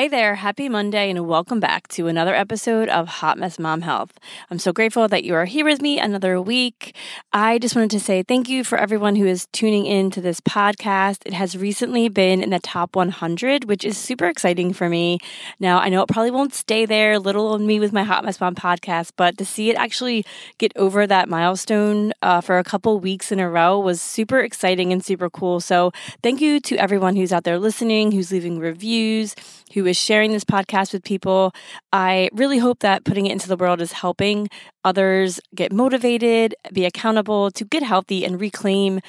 [0.00, 4.18] Hey there, happy Monday, and welcome back to another episode of Hot Mess Mom Health.
[4.50, 6.96] I'm so grateful that you are here with me another week.
[7.34, 10.40] I just wanted to say thank you for everyone who is tuning in to this
[10.40, 11.18] podcast.
[11.26, 15.18] It has recently been in the top 100, which is super exciting for me.
[15.58, 18.40] Now, I know it probably won't stay there, little on me with my Hot Mess
[18.40, 20.24] Mom podcast, but to see it actually
[20.56, 24.94] get over that milestone uh, for a couple weeks in a row was super exciting
[24.94, 25.60] and super cool.
[25.60, 29.36] So, thank you to everyone who's out there listening, who's leaving reviews
[29.74, 31.52] who is sharing this podcast with people.
[31.92, 34.48] I really hope that putting it into the world is helping
[34.84, 39.00] others get motivated, be accountable to get healthy and reclaim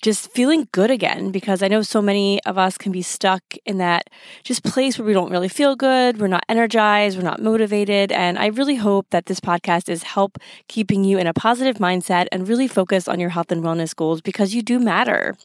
[0.00, 3.78] just feeling good again because I know so many of us can be stuck in
[3.78, 4.08] that
[4.44, 8.38] just place where we don't really feel good, we're not energized, we're not motivated, and
[8.38, 12.48] I really hope that this podcast is help keeping you in a positive mindset and
[12.48, 15.36] really focus on your health and wellness goals because you do matter.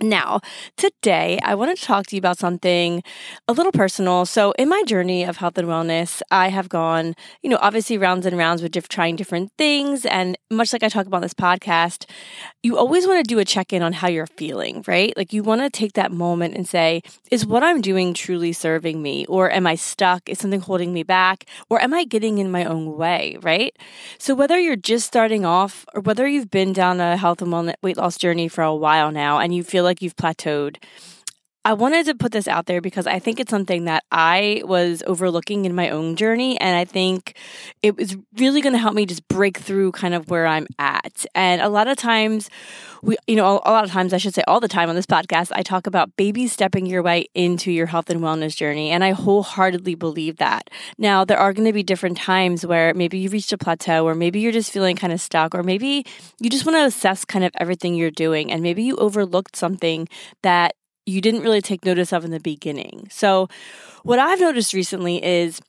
[0.00, 0.40] Now,
[0.76, 3.02] today I want to talk to you about something
[3.46, 4.26] a little personal.
[4.26, 8.26] So, in my journey of health and wellness, I have gone, you know, obviously rounds
[8.26, 10.04] and rounds with diff- trying different things.
[10.04, 12.10] And much like I talk about this podcast,
[12.62, 15.16] you always want to do a check in on how you're feeling, right?
[15.16, 19.00] Like, you want to take that moment and say, is what I'm doing truly serving
[19.00, 19.26] me?
[19.26, 20.28] Or am I stuck?
[20.28, 21.44] Is something holding me back?
[21.70, 23.76] Or am I getting in my own way, right?
[24.18, 27.74] So, whether you're just starting off or whether you've been down a health and wellness
[27.82, 30.76] weight loss journey for a while now and you feel feel like you've plateaued.
[31.66, 35.02] I wanted to put this out there because I think it's something that I was
[35.06, 36.60] overlooking in my own journey.
[36.60, 37.38] And I think
[37.82, 41.24] it was really going to help me just break through kind of where I'm at.
[41.34, 42.50] And a lot of times,
[43.02, 45.06] we, you know, a lot of times, I should say all the time on this
[45.06, 48.90] podcast, I talk about baby stepping your way into your health and wellness journey.
[48.90, 50.68] And I wholeheartedly believe that.
[50.98, 54.14] Now, there are going to be different times where maybe you reached a plateau, or
[54.14, 56.04] maybe you're just feeling kind of stuck, or maybe
[56.40, 58.52] you just want to assess kind of everything you're doing.
[58.52, 60.08] And maybe you overlooked something
[60.42, 60.74] that
[61.06, 63.08] you didn't really take notice of in the beginning.
[63.10, 63.48] So,
[64.02, 65.60] what I've noticed recently is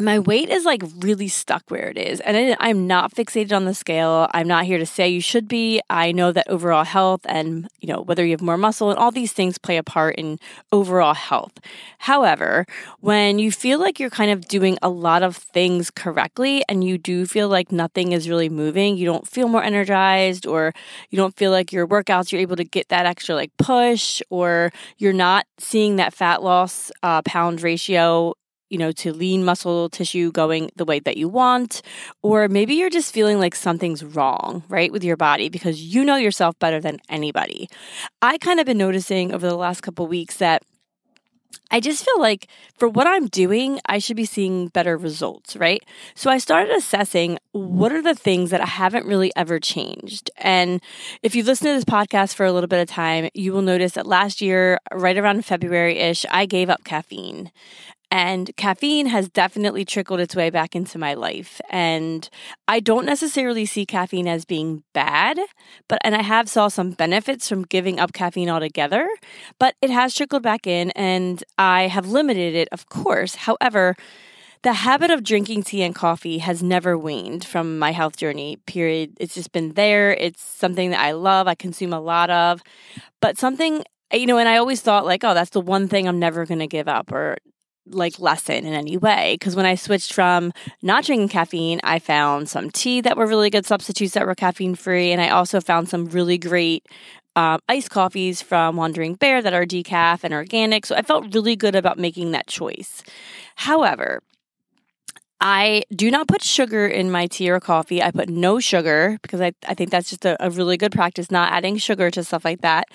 [0.00, 2.20] my weight is like really stuck where it is.
[2.20, 4.28] And I, am not fixated on the scale.
[4.32, 5.80] I'm not here to say you should be.
[5.90, 9.10] I know that overall health and, you know, whether you have more muscle and all
[9.10, 10.38] these things play a part in
[10.70, 11.52] overall health.
[11.98, 12.64] However,
[13.00, 16.96] when you feel like you're kind of doing a lot of things correctly and you
[16.96, 20.72] do feel like nothing is really moving, you don't feel more energized or
[21.10, 24.70] you don't feel like your workouts, you're able to get that extra like push or
[24.98, 28.34] you're not seeing that fat loss uh, pound ratio
[28.70, 31.82] you know, to lean muscle tissue going the way that you want.
[32.22, 36.16] Or maybe you're just feeling like something's wrong, right, with your body because you know
[36.16, 37.68] yourself better than anybody.
[38.22, 40.62] I kind of been noticing over the last couple weeks that
[41.70, 45.82] I just feel like for what I'm doing, I should be seeing better results, right?
[46.14, 50.30] So I started assessing what are the things that I haven't really ever changed.
[50.38, 50.80] And
[51.22, 53.92] if you've listened to this podcast for a little bit of time, you will notice
[53.92, 57.50] that last year, right around February ish, I gave up caffeine.
[58.10, 61.60] And caffeine has definitely trickled its way back into my life.
[61.68, 62.28] And
[62.66, 65.38] I don't necessarily see caffeine as being bad,
[65.88, 69.08] but and I have saw some benefits from giving up caffeine altogether,
[69.58, 73.34] but it has trickled back in and I have limited it, of course.
[73.34, 73.94] However,
[74.62, 79.16] the habit of drinking tea and coffee has never waned from my health journey, period.
[79.20, 80.14] It's just been there.
[80.14, 82.62] It's something that I love, I consume a lot of,
[83.20, 86.18] but something you know, and I always thought like, oh, that's the one thing I'm
[86.18, 87.36] never going to give up or
[87.90, 90.52] like lessen in any way because when I switched from
[90.82, 94.74] not drinking caffeine, I found some tea that were really good substitutes that were caffeine
[94.74, 96.86] free, and I also found some really great
[97.36, 100.84] um, iced coffees from Wandering Bear that are decaf and organic.
[100.86, 103.02] So I felt really good about making that choice.
[103.54, 104.22] However,
[105.40, 108.02] I do not put sugar in my tea or coffee.
[108.02, 111.30] I put no sugar because I, I think that's just a, a, really good practice,
[111.30, 112.88] not adding sugar to stuff like that.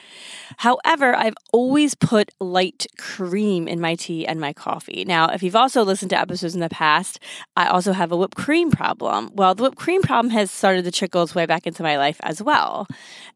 [0.57, 5.05] However, I've always put light cream in my tea and my coffee.
[5.05, 7.19] Now, if you've also listened to episodes in the past,
[7.55, 9.29] I also have a whipped cream problem.
[9.33, 12.17] Well, the whipped cream problem has started to trickle its way back into my life
[12.23, 12.87] as well.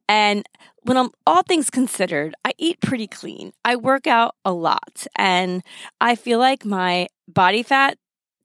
[0.10, 0.45] And
[0.83, 3.53] when I'm all things considered, I eat pretty clean.
[3.63, 5.63] I work out a lot and
[6.01, 7.98] I feel like my body fat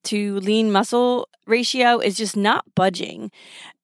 [0.05, 3.31] to lean muscle ratio is just not budging.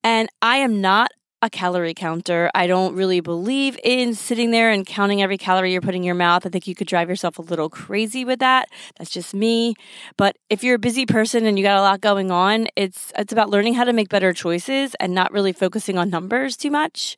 [0.03, 1.11] And I am not
[1.41, 2.51] a calorie counter.
[2.53, 6.15] I don't really believe in sitting there and counting every calorie you're putting in your
[6.15, 6.45] mouth.
[6.45, 8.67] I think you could drive yourself a little crazy with that.
[8.97, 9.75] That's just me.
[10.17, 13.31] But if you're a busy person and you got a lot going on, it's it's
[13.31, 17.15] about learning how to make better choices and not really focusing on numbers too much.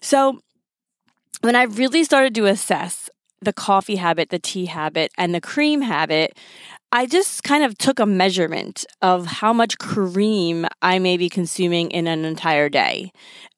[0.00, 0.40] So
[1.42, 3.10] when I really started to assess
[3.40, 6.36] the coffee habit, the tea habit, and the cream habit,
[6.90, 11.90] I just kind of took a measurement of how much cream I may be consuming
[11.90, 13.12] in an entire day.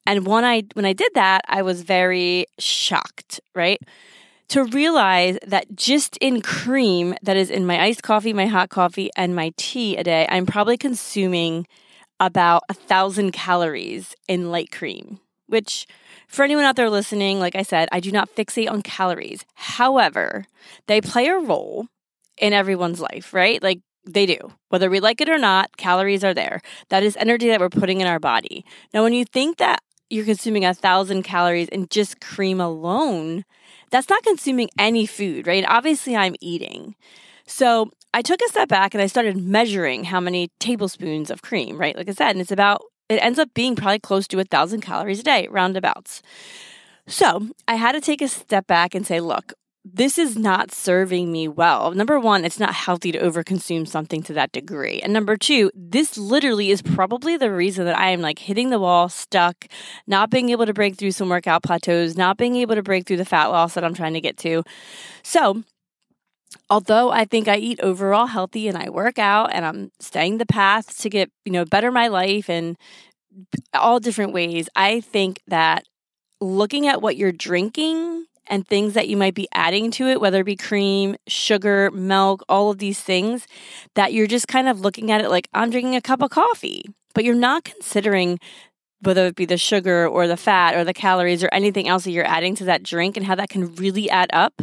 [0.05, 3.79] And when I when I did that, I was very shocked, right?
[4.49, 9.09] To realize that just in cream that is in my iced coffee, my hot coffee,
[9.15, 11.67] and my tea a day, I'm probably consuming
[12.19, 15.87] about a thousand calories in light cream, which
[16.27, 19.45] for anyone out there listening, like I said, I do not fixate on calories.
[19.55, 20.47] However,
[20.87, 21.87] they play a role
[22.37, 23.61] in everyone's life, right?
[23.61, 24.53] Like they do.
[24.69, 26.61] Whether we like it or not, calories are there.
[26.89, 28.65] That is energy that we're putting in our body.
[28.93, 33.45] Now, when you think that you're consuming a thousand calories in just cream alone,
[33.91, 35.65] that's not consuming any food, right?
[35.67, 36.95] Obviously, I'm eating.
[37.45, 41.77] So I took a step back and I started measuring how many tablespoons of cream,
[41.77, 41.95] right?
[41.95, 44.81] Like I said, and it's about, it ends up being probably close to a thousand
[44.81, 46.21] calories a day, roundabouts.
[47.07, 51.31] So I had to take a step back and say, look, this is not serving
[51.31, 51.91] me well.
[51.91, 54.99] Number one, it's not healthy to overconsume something to that degree.
[55.01, 58.79] And number two, this literally is probably the reason that I am like hitting the
[58.79, 59.65] wall, stuck,
[60.05, 63.17] not being able to break through some workout plateaus, not being able to break through
[63.17, 64.63] the fat loss that I'm trying to get to.
[65.23, 65.63] So,
[66.69, 70.45] although I think I eat overall healthy and I work out and I'm staying the
[70.45, 72.77] path to get, you know, better my life and
[73.73, 75.85] all different ways, I think that
[76.39, 80.41] looking at what you're drinking and things that you might be adding to it, whether
[80.41, 83.47] it be cream, sugar, milk, all of these things,
[83.95, 86.83] that you're just kind of looking at it like I'm drinking a cup of coffee,
[87.15, 88.39] but you're not considering
[89.01, 92.11] whether it be the sugar or the fat or the calories or anything else that
[92.11, 94.61] you're adding to that drink and how that can really add up.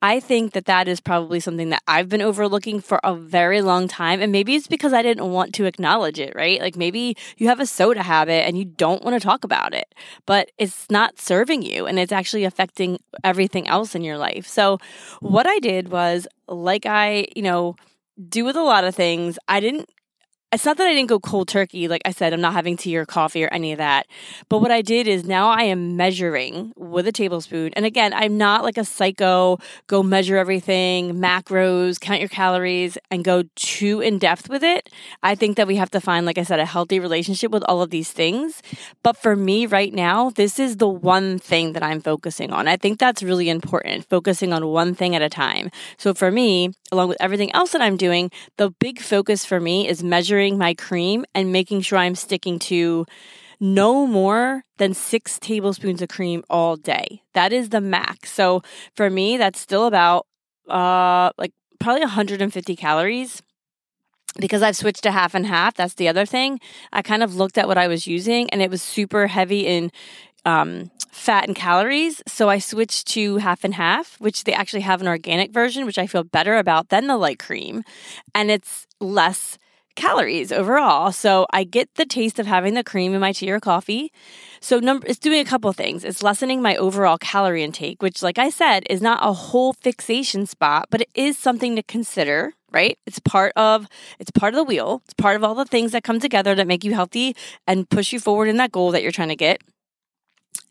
[0.00, 3.86] I think that that is probably something that I've been overlooking for a very long
[3.86, 4.20] time.
[4.20, 6.60] And maybe it's because I didn't want to acknowledge it, right?
[6.60, 9.94] Like maybe you have a soda habit and you don't want to talk about it,
[10.26, 14.46] but it's not serving you and it's actually affecting everything else in your life.
[14.46, 14.78] So
[15.20, 17.76] what I did was, like I, you know,
[18.28, 19.88] do with a lot of things, I didn't
[20.54, 21.88] it's not that I didn't go cold turkey.
[21.88, 24.06] Like I said, I'm not having tea or coffee or any of that.
[24.48, 27.72] But what I did is now I am measuring with a tablespoon.
[27.74, 29.58] And again, I'm not like a psycho,
[29.88, 34.90] go measure everything, macros, count your calories, and go too in depth with it.
[35.24, 37.82] I think that we have to find, like I said, a healthy relationship with all
[37.82, 38.62] of these things.
[39.02, 42.68] But for me right now, this is the one thing that I'm focusing on.
[42.68, 45.70] I think that's really important, focusing on one thing at a time.
[45.96, 49.88] So for me, along with everything else that I'm doing, the big focus for me
[49.88, 50.04] is
[50.52, 53.06] my cream and making sure I'm sticking to
[53.60, 57.22] no more than six tablespoons of cream all day.
[57.32, 58.30] That is the max.
[58.30, 58.62] So
[58.94, 60.26] for me, that's still about
[60.68, 63.42] uh like probably 150 calories
[64.38, 66.60] because I've switched to half and half, that's the other thing.
[66.92, 69.92] I kind of looked at what I was using and it was super heavy in
[70.44, 72.22] um, fat and calories.
[72.26, 75.98] So I switched to half and half, which they actually have an organic version, which
[75.98, 77.84] I feel better about than the light cream.
[78.34, 79.58] And it's less
[79.94, 81.12] calories overall.
[81.12, 84.12] So I get the taste of having the cream in my tea or coffee.
[84.60, 86.04] So number it's doing a couple things.
[86.04, 90.46] It's lessening my overall calorie intake, which like I said is not a whole fixation
[90.46, 92.98] spot, but it is something to consider, right?
[93.06, 93.86] It's part of
[94.18, 95.02] it's part of the wheel.
[95.04, 97.36] It's part of all the things that come together that make you healthy
[97.66, 99.60] and push you forward in that goal that you're trying to get.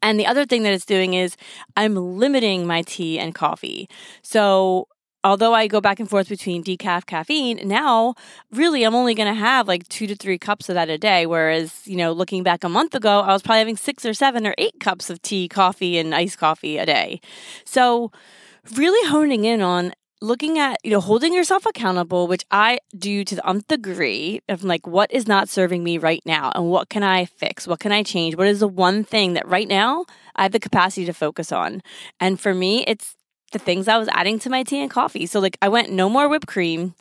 [0.02, 1.38] And the other thing that it's doing is
[1.78, 3.88] I'm limiting my tea and coffee.
[4.22, 4.88] So
[5.24, 8.16] although I go back and forth between decaf caffeine, now
[8.52, 11.26] really I'm only going to have like two to three cups of that a day.
[11.26, 14.46] Whereas, you know, looking back a month ago, I was probably having six or seven
[14.46, 17.22] or eight cups of tea, coffee, and iced coffee a day.
[17.66, 18.12] So,
[18.76, 23.36] really honing in on looking at you know holding yourself accountable which i do to
[23.36, 27.04] the nth degree of like what is not serving me right now and what can
[27.04, 30.44] i fix what can i change what is the one thing that right now I
[30.44, 31.82] have the capacity to focus on.
[32.20, 33.16] And for me, it's
[33.54, 35.26] the things I was adding to my tea and coffee.
[35.26, 36.94] So, like, I went no more whipped cream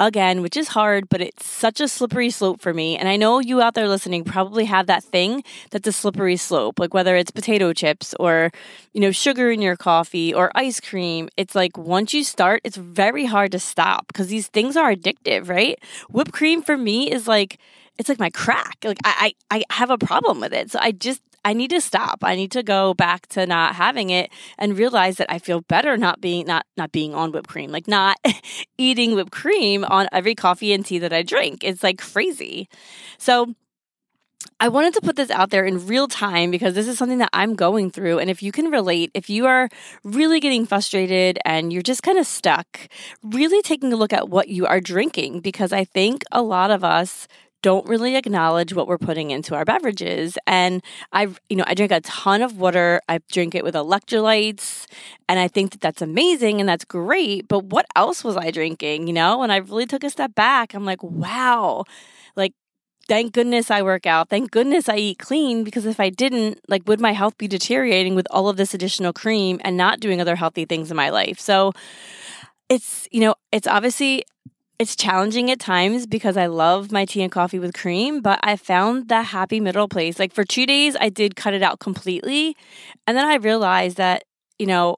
[0.00, 2.96] again, which is hard, but it's such a slippery slope for me.
[2.96, 6.78] And I know you out there listening probably have that thing that's a slippery slope,
[6.78, 8.50] like whether it's potato chips or,
[8.92, 11.28] you know, sugar in your coffee or ice cream.
[11.36, 15.48] It's like once you start, it's very hard to stop because these things are addictive,
[15.48, 15.78] right?
[16.10, 17.58] Whipped cream for me is like,
[17.96, 18.78] it's like my crack.
[18.82, 20.72] Like I, I, I have a problem with it.
[20.72, 22.20] So I just I need to stop.
[22.22, 25.96] I need to go back to not having it and realize that I feel better
[25.96, 28.16] not being not not being on whipped cream, like not
[28.78, 31.62] eating whipped cream on every coffee and tea that I drink.
[31.62, 32.68] It's like crazy.
[33.18, 33.54] So
[34.60, 37.30] I wanted to put this out there in real time because this is something that
[37.32, 38.18] I'm going through.
[38.18, 39.68] And if you can relate, if you are
[40.04, 42.88] really getting frustrated and you're just kind of stuck,
[43.22, 46.84] really taking a look at what you are drinking because I think a lot of
[46.84, 47.26] us
[47.64, 50.36] don't really acknowledge what we're putting into our beverages.
[50.46, 53.00] And I, you know, I drink a ton of water.
[53.08, 54.84] I drink it with electrolytes,
[55.30, 57.48] and I think that that's amazing and that's great.
[57.48, 59.06] But what else was I drinking?
[59.06, 60.74] You know, and I really took a step back.
[60.74, 61.84] I'm like, wow,
[62.36, 62.52] like.
[63.06, 64.30] Thank goodness I work out.
[64.30, 68.14] Thank goodness I eat clean because if I didn't, like, would my health be deteriorating
[68.14, 71.38] with all of this additional cream and not doing other healthy things in my life?
[71.38, 71.74] So
[72.70, 74.24] it's, you know, it's obviously
[74.78, 78.56] it's challenging at times because I love my tea and coffee with cream, but I
[78.56, 80.18] found that happy middle place.
[80.18, 82.56] Like for two days, I did cut it out completely.
[83.06, 84.24] And then I realized that,
[84.58, 84.96] you know,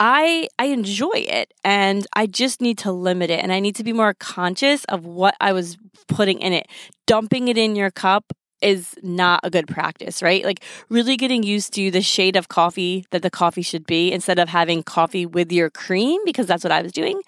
[0.00, 3.84] I I enjoy it and I just need to limit it and I need to
[3.84, 5.78] be more conscious of what I was
[6.08, 6.66] putting in it.
[7.06, 10.44] Dumping it in your cup is not a good practice, right?
[10.44, 14.38] Like really getting used to the shade of coffee that the coffee should be instead
[14.38, 17.20] of having coffee with your cream because that's what I was doing.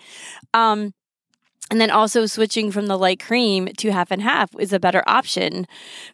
[0.52, 0.92] Um
[1.70, 5.02] and then also switching from the light cream to half and half is a better
[5.06, 5.66] option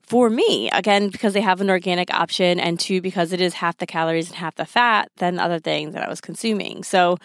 [0.03, 0.71] for me.
[0.71, 4.29] Again, because they have an organic option, and two, because it is half the calories
[4.29, 6.83] and half the fat than other things that I was consuming.
[6.83, 7.19] So,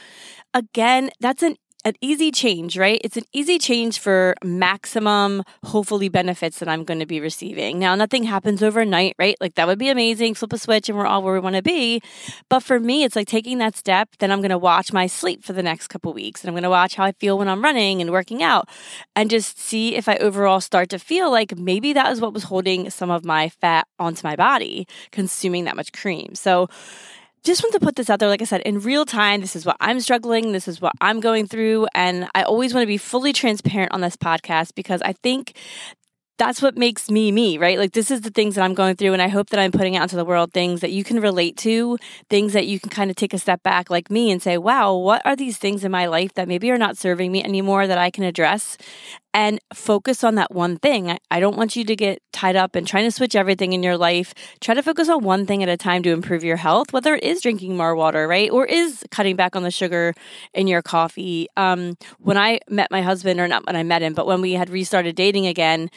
[0.54, 1.56] again, that's an
[1.88, 3.00] an easy change, right?
[3.02, 7.80] It's an easy change for maximum, hopefully, benefits that I'm going to be receiving.
[7.80, 9.38] Now, nothing happens overnight, right?
[9.40, 10.34] Like that would be amazing.
[10.34, 12.02] Flip a switch and we're all where we want to be.
[12.50, 14.10] But for me, it's like taking that step.
[14.20, 16.64] Then I'm going to watch my sleep for the next couple weeks and I'm going
[16.64, 18.68] to watch how I feel when I'm running and working out
[19.16, 22.44] and just see if I overall start to feel like maybe that is what was
[22.44, 26.36] holding some of my fat onto my body, consuming that much cream.
[26.36, 26.68] So,
[27.48, 28.30] just want to put this out there.
[28.30, 30.52] Like I said, in real time, this is what I'm struggling.
[30.52, 31.88] This is what I'm going through.
[31.96, 35.54] And I always want to be fully transparent on this podcast because I think
[36.38, 37.80] that's what makes me me, right?
[37.80, 39.96] Like this is the things that I'm going through and I hope that I'm putting
[39.96, 41.98] out into the world things that you can relate to,
[42.30, 44.96] things that you can kind of take a step back like me and say, "Wow,
[44.96, 47.98] what are these things in my life that maybe are not serving me anymore that
[47.98, 48.78] I can address?"
[49.38, 51.16] And focus on that one thing.
[51.30, 53.96] I, don't want you to get tied up in trying to switch everything in your
[53.96, 54.34] life.
[54.62, 57.24] Try to focus on one thing at a time to improve your health, whether it
[57.24, 58.50] is drinking more water, right?
[58.50, 60.16] Or is cutting back on the sugar
[60.56, 61.48] in your coffee.
[61.56, 64.54] Um, when I met my husband, or not when I met him, but when we
[64.54, 65.92] had restarted dating again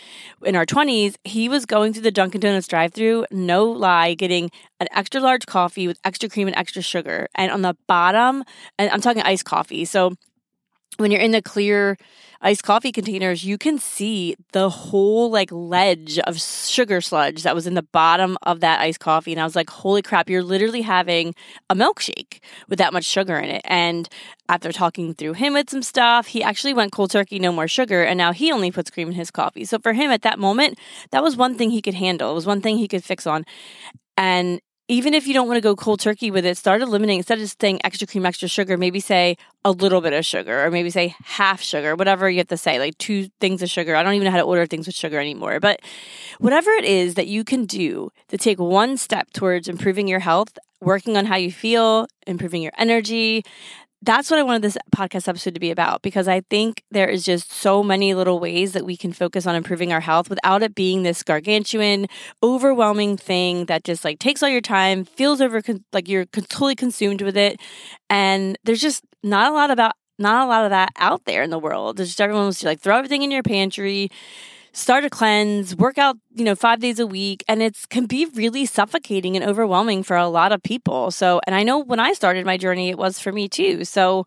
[0.44, 4.50] in our 20s, he was going through the Dunkin' Donuts drive through, no lie, getting
[4.80, 7.26] an extra large coffee with extra cream and extra sugar.
[7.34, 8.44] And on the bottom,
[8.78, 9.86] and I'm talking iced coffee.
[9.86, 10.12] So
[10.96, 11.96] when you're in the clear
[12.42, 17.66] iced coffee containers, you can see the whole like ledge of sugar sludge that was
[17.66, 19.32] in the bottom of that iced coffee.
[19.32, 21.34] And I was like, holy crap, you're literally having
[21.68, 23.62] a milkshake with that much sugar in it.
[23.64, 24.08] And
[24.48, 28.02] after talking through him with some stuff, he actually went cold turkey, no more sugar.
[28.02, 29.64] And now he only puts cream in his coffee.
[29.64, 30.78] So for him at that moment,
[31.10, 32.30] that was one thing he could handle.
[32.30, 33.44] It was one thing he could fix on.
[34.16, 37.40] And even if you don't want to go cold turkey with it, start eliminating instead
[37.40, 40.90] of saying extra cream, extra sugar, maybe say a little bit of sugar or maybe
[40.90, 43.94] say half sugar, whatever you have to say, like two things of sugar.
[43.94, 45.60] I don't even know how to order things with sugar anymore.
[45.60, 45.80] But
[46.40, 50.58] whatever it is that you can do to take one step towards improving your health,
[50.80, 53.44] working on how you feel, improving your energy,
[54.02, 57.22] that's what I wanted this podcast episode to be about because I think there is
[57.22, 60.74] just so many little ways that we can focus on improving our health without it
[60.74, 62.06] being this gargantuan,
[62.42, 65.60] overwhelming thing that just like takes all your time, feels over
[65.92, 67.60] like you're totally consumed with it.
[68.08, 71.50] And there's just not a lot about not a lot of that out there in
[71.50, 71.96] the world.
[71.96, 74.10] There's just everyone to like throw everything in your pantry,
[74.72, 77.44] start a cleanse, work out, you know, five days a week.
[77.48, 81.10] And it can be really suffocating and overwhelming for a lot of people.
[81.10, 83.84] So, and I know when I started my journey, it was for me too.
[83.84, 84.24] So,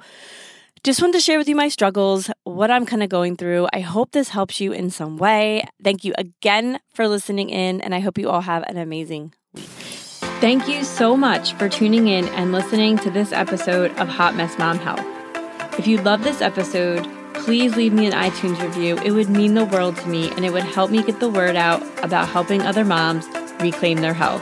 [0.84, 3.68] just wanted to share with you my struggles, what I'm kind of going through.
[3.72, 5.64] I hope this helps you in some way.
[5.82, 9.64] Thank you again for listening in, and I hope you all have an amazing week.
[10.42, 14.58] Thank you so much for tuning in and listening to this episode of Hot Mess
[14.58, 15.06] Mom Health.
[15.80, 18.98] If you love this episode, please leave me an iTunes review.
[19.00, 21.56] It would mean the world to me and it would help me get the word
[21.56, 23.28] out about helping other moms
[23.60, 24.42] reclaim their health.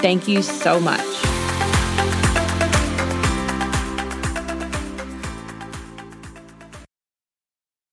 [0.00, 1.43] Thank you so much.